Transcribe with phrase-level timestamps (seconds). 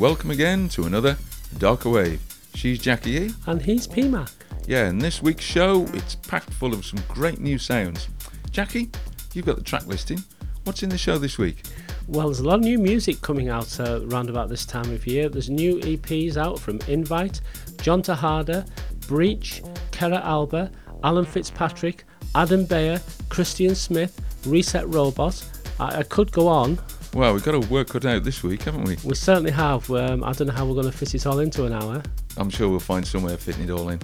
[0.00, 1.18] And welcome again to another
[1.58, 2.22] Darker Wave.
[2.54, 3.34] She's Jackie E.
[3.46, 4.32] And he's PMAC.
[4.66, 8.08] Yeah, and this week's show it's packed full of some great new sounds.
[8.50, 8.88] Jackie,
[9.34, 10.24] you've got the track listing.
[10.64, 11.64] What's in the show this week?
[12.08, 15.06] Well, there's a lot of new music coming out uh, around about this time of
[15.06, 15.28] year.
[15.28, 17.42] There's new EPs out from Invite,
[17.82, 18.64] John Tejada,
[19.06, 20.70] Breach, Kera Alba,
[21.04, 25.44] Alan Fitzpatrick, Adam Beyer, Christian Smith, Reset Robot.
[25.78, 26.78] I, I could go on.
[27.12, 28.96] Well, we've got a work cut out this week, haven't we?
[29.04, 29.90] We certainly have.
[29.90, 32.02] Um, I don't know how we're going to fit it all into an hour.
[32.36, 34.00] I'm sure we'll find somewhere fitting it all in.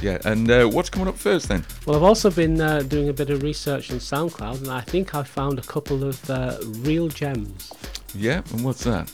[0.00, 1.64] Yeah, and uh, what's coming up first then?
[1.84, 5.14] Well, I've also been uh, doing a bit of research on SoundCloud, and I think
[5.14, 7.72] I found a couple of uh, real gems.
[8.14, 9.12] Yeah, and what's that?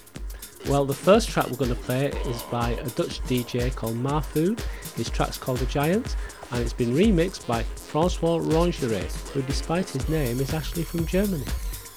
[0.68, 4.60] Well, the first track we're going to play is by a Dutch DJ called Mahfoud.
[4.94, 6.14] His track's called The Giant,
[6.52, 11.44] and it's been remixed by Francois Rengere, who, despite his name, is actually from Germany.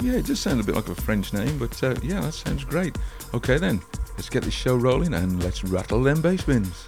[0.02, 2.64] Yeah, it does sound a bit like a French name, but uh, yeah, that sounds
[2.64, 2.98] great.
[3.34, 3.82] Okay then,
[4.18, 6.86] let's get this show rolling and let's rattle them bass bins.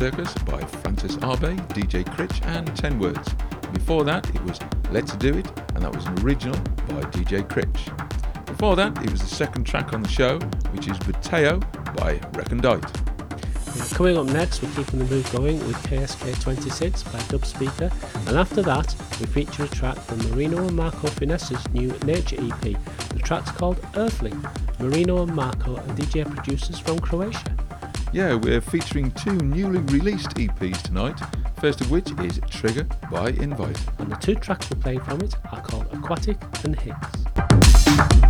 [0.00, 3.34] Circus by Francis Arbeit, DJ Kritch, and 10 Words.
[3.74, 4.58] Before that, it was
[4.90, 6.58] Let's Do It, and that was an original
[6.88, 7.94] by DJ Kritch.
[8.46, 10.38] Before that, it was the second track on the show,
[10.72, 11.60] which is Buteo
[11.98, 12.90] by Recondite.
[13.94, 17.92] Coming up next, we're keeping the mood going with KSK 26 by Dubspeeka,
[18.26, 22.60] and after that, we feature a track from Marino and Marko Finessa's new Nature EP.
[23.10, 24.42] The track's called Earthling.
[24.78, 27.54] Marino and Marko are DJ producers from Croatia.
[28.12, 31.20] Yeah, we're featuring two newly released EPs tonight,
[31.60, 33.78] first of which is Trigger by Invite.
[33.98, 38.29] And the two tracks we're playing from it are called Aquatic and Higgs.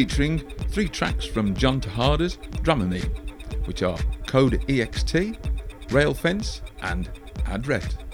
[0.00, 0.38] Featuring
[0.70, 5.36] three tracks from John Tejada's Dramamine, which are Code EXT,
[5.92, 7.10] Rail Fence, and
[7.44, 8.09] Adret.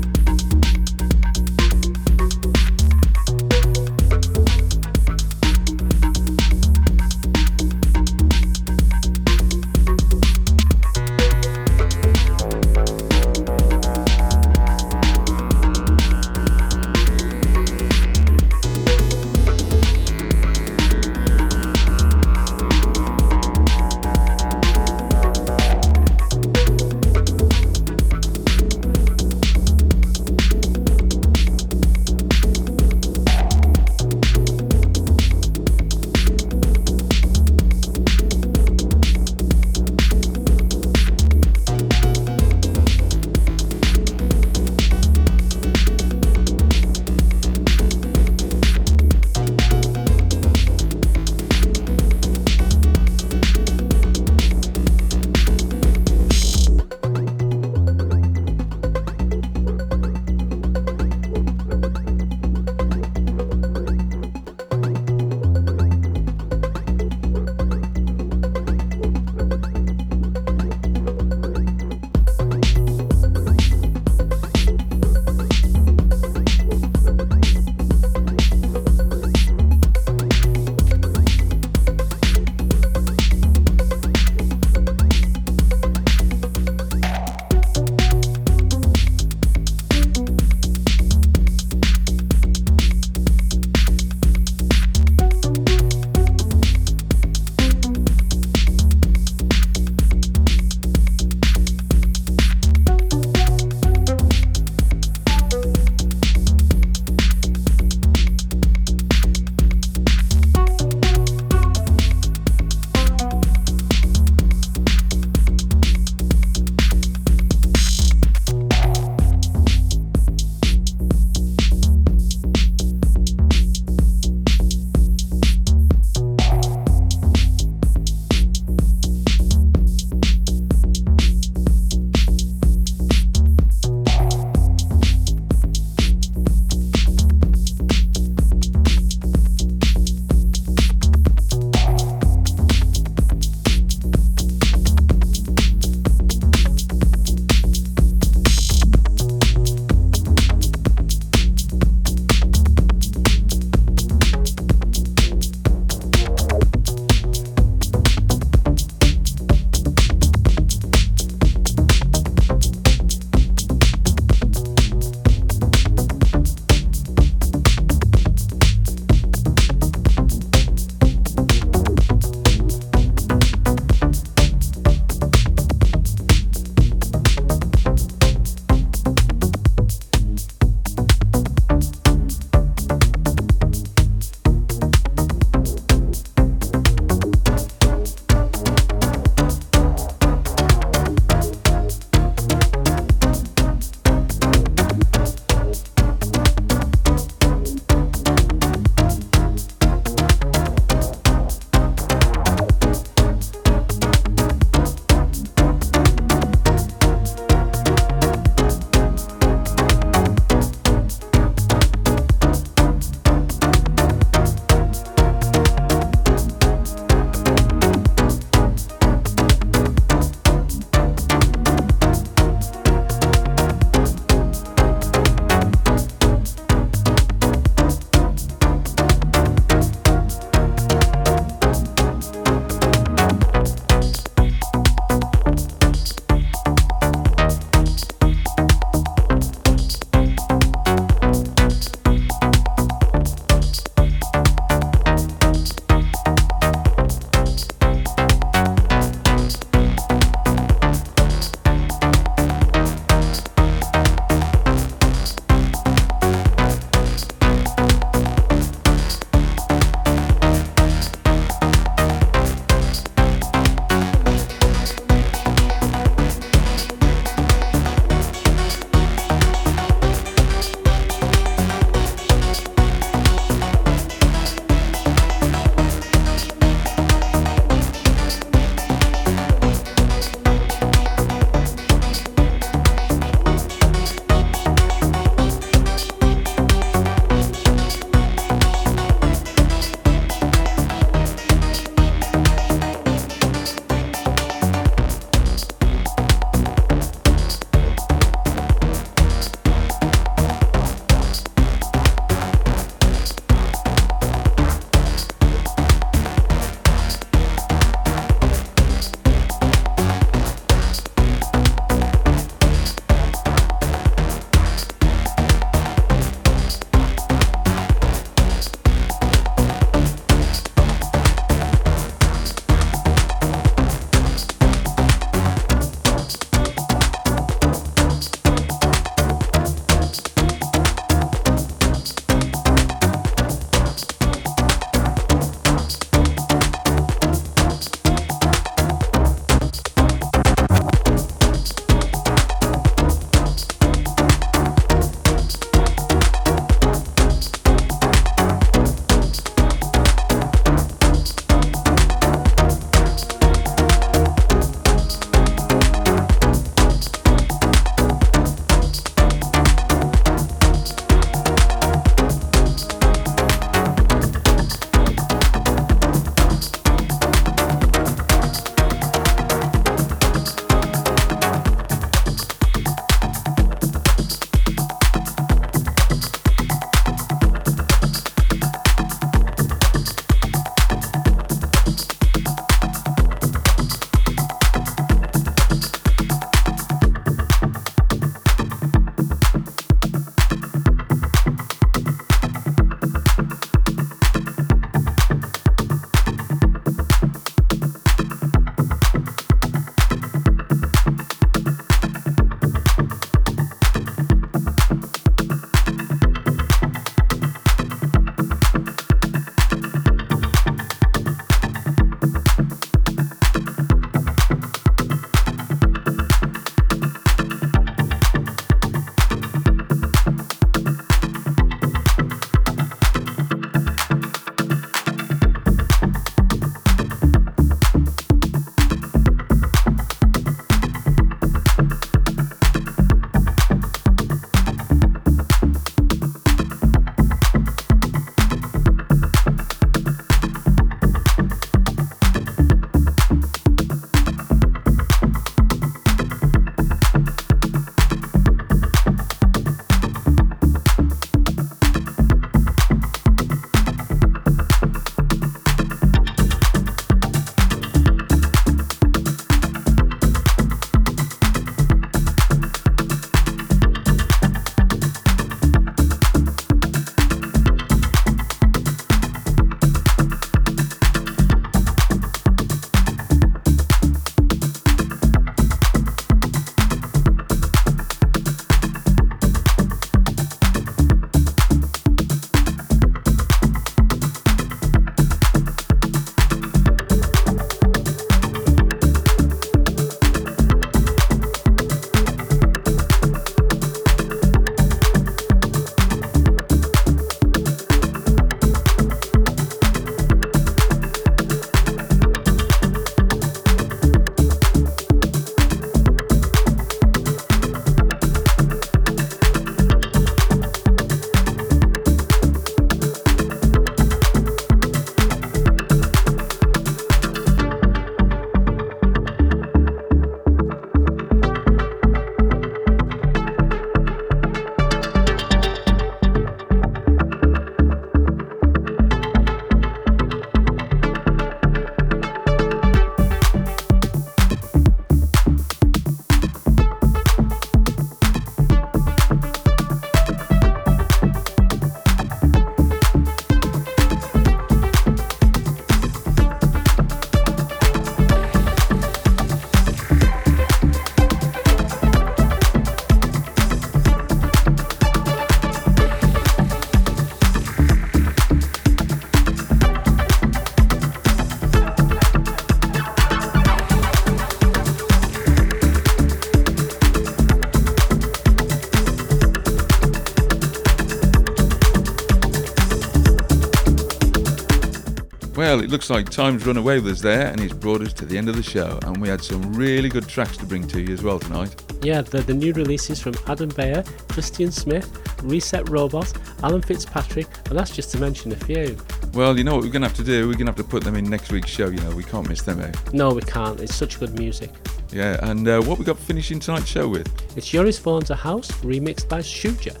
[575.74, 578.24] Well, it looks like time's run away with us there, and it's brought us to
[578.24, 578.96] the end of the show.
[579.02, 581.74] And we had some really good tracks to bring to you as well tonight.
[582.00, 585.10] Yeah, the, the new releases from Adam Beyer, Christian Smith,
[585.42, 588.96] Reset Robot, Alan Fitzpatrick, and that's just to mention a few.
[589.32, 590.46] Well, you know what we're going to have to do?
[590.46, 591.88] We're going to have to put them in next week's show.
[591.88, 592.92] You know, we can't miss them, eh?
[593.12, 593.80] No, we can't.
[593.80, 594.70] It's such good music.
[595.10, 597.28] Yeah, and uh, what we got finishing tonight's show with?
[597.56, 600.00] It's Joris Voorn's A House, remixed by Shuja.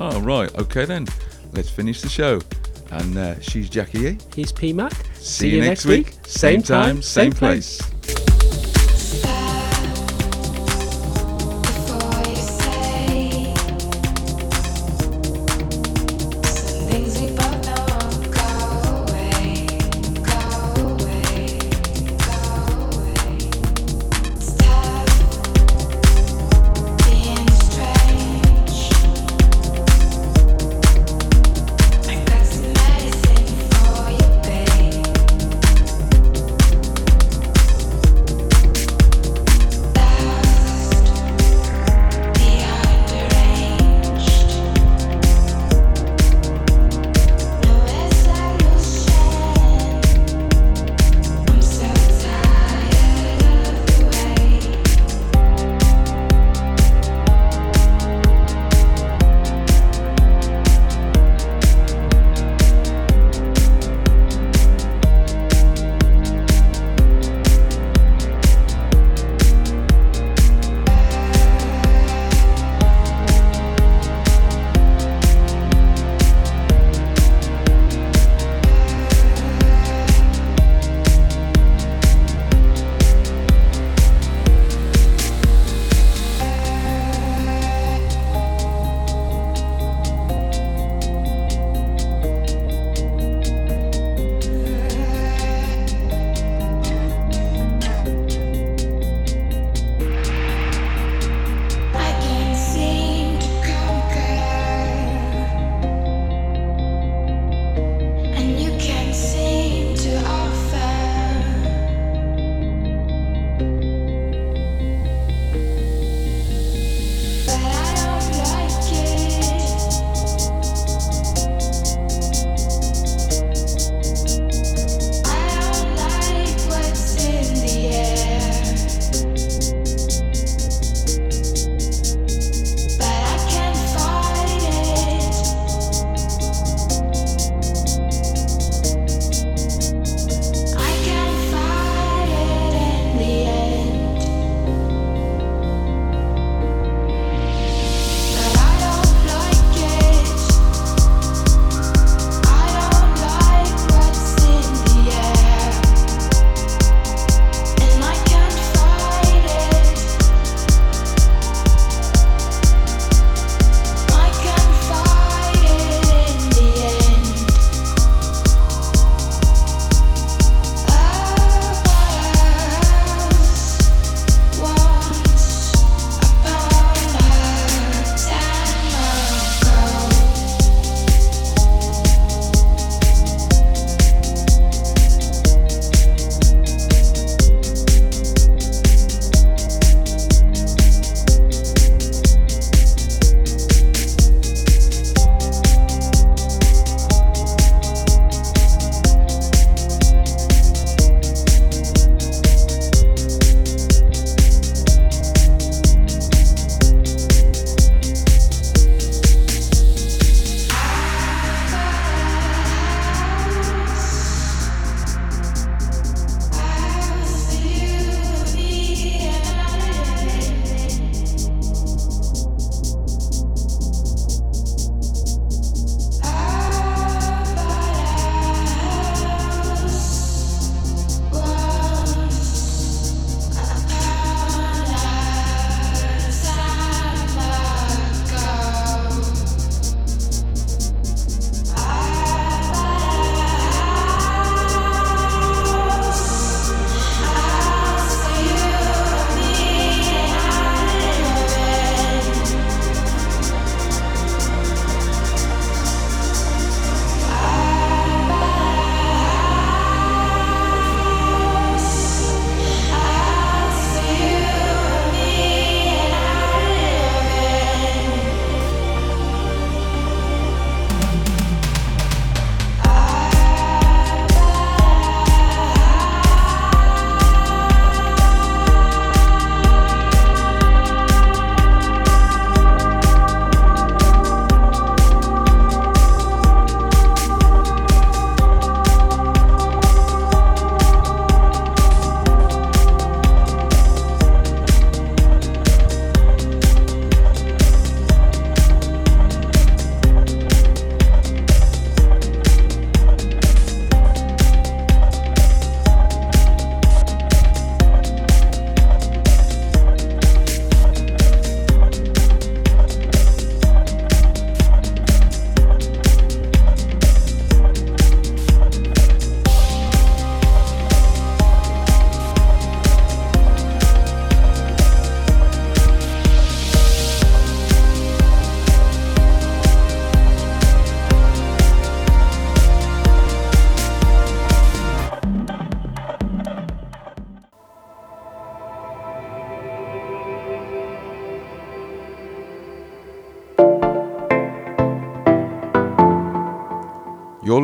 [0.00, 0.54] Oh, right.
[0.56, 1.06] Okay, then.
[1.54, 2.42] Let's finish the show.
[2.94, 4.18] And uh, she's Jackie E.
[4.34, 4.92] He's P Mac.
[5.14, 6.06] See, See you next week.
[6.06, 6.14] week.
[6.26, 7.80] Same time, same place.
[7.80, 7.93] You're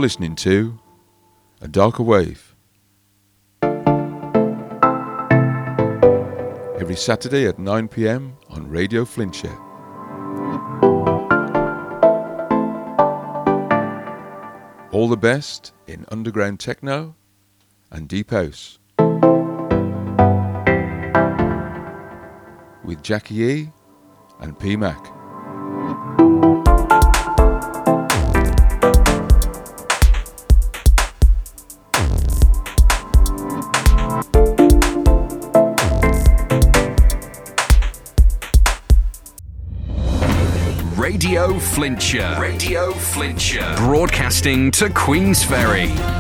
[0.01, 0.79] listening to
[1.61, 2.55] A Darker Wave.
[6.81, 9.59] Every Saturday at 9 pm on Radio Flintshire.
[14.91, 17.15] All the best in underground techno
[17.91, 18.79] and deep house.
[22.85, 23.73] With Jackie E
[24.41, 25.20] and P Mac.
[41.75, 42.37] Flintshire.
[42.41, 43.77] Radio Flintshire.
[43.77, 46.20] Broadcasting to Queensferry.